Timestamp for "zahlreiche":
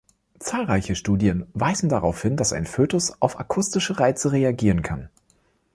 0.39-0.95